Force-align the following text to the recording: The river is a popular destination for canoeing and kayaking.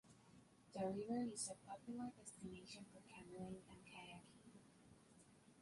The 0.73 0.79
river 0.87 1.27
is 1.31 1.47
a 1.51 1.67
popular 1.69 2.11
destination 2.17 2.87
for 2.91 3.03
canoeing 3.07 3.61
and 3.69 3.85
kayaking. 3.85 4.57